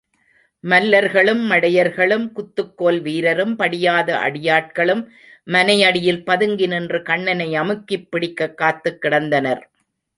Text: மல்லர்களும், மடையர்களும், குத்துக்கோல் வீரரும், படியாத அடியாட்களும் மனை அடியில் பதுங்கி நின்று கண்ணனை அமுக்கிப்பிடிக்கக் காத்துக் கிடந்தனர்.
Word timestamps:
மல்லர்களும், 0.63 1.41
மடையர்களும், 1.49 2.31
குத்துக்கோல் 2.31 3.01
வீரரும், 3.01 3.55
படியாத 3.55 4.17
அடியாட்களும் 4.17 5.07
மனை 5.43 5.83
அடியில் 5.83 6.23
பதுங்கி 6.23 6.67
நின்று 6.67 7.01
கண்ணனை 7.01 7.59
அமுக்கிப்பிடிக்கக் 7.59 8.53
காத்துக் 8.53 8.97
கிடந்தனர். 9.01 9.61